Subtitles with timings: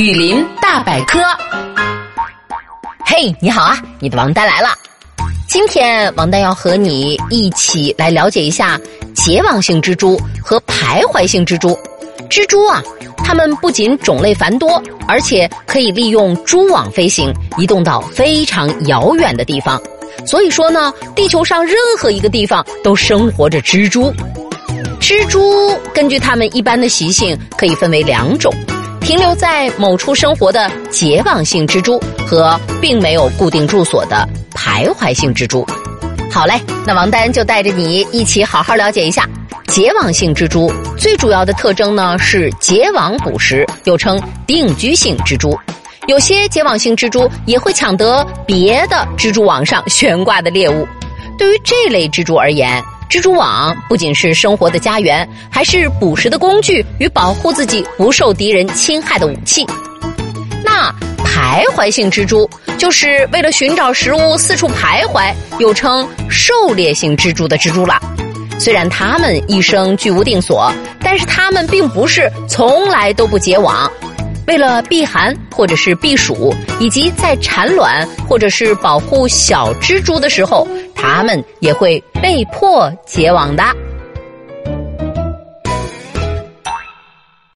[0.00, 1.18] 雨林大百科，
[3.04, 3.78] 嘿，你好啊！
[3.98, 4.70] 你的王丹来了。
[5.46, 8.80] 今天王丹要和你一起来了解一下
[9.14, 11.78] 结网性蜘蛛和徘徊性蜘蛛。
[12.30, 12.82] 蜘蛛啊，
[13.18, 19.78] 它们不仅种类繁多，而且可以利用蛛网飞行，移动到非常遥远的地方。
[20.26, 24.10] 所以说呢，地球上任何一个地方都生活着蜘蛛。
[24.98, 28.50] 蜘蛛根据它们一般的习性，可以分为两种。
[29.10, 34.24] 停留在某处生活的结网性蜘蛛和并没有固定住所的
[34.54, 35.66] 徘徊性蜘蛛。
[36.30, 36.54] 好嘞，
[36.86, 39.28] 那王丹就带着你一起好好了解一下
[39.66, 45.58] 结网性蜘蛛最主要的特征呢是结网捕食，又称定居性蜘蛛。
[46.06, 50.86] 有些结网性蜘蛛也会抢得别的蜘蛛网上悬挂的猎物。
[51.36, 59.66] 对于这类蜘蛛而言，蜘蛛网不仅是生活的家园，还是捕食的工具与保护自己不受敌人侵害的武器。
[60.64, 68.00] 那徘徊性蜘蛛就是为了寻找食物四处徘徊，又称狩猎性蜘蛛的蜘蛛了。
[68.60, 73.90] 虽然它们一生居无定所，但是它们并不是从来都不结网。
[74.50, 80.66] 为了避寒或者是避暑，以及在产卵或者是保护小蜘蛛的时候。
[80.92, 83.62] 它们也会被迫结网的。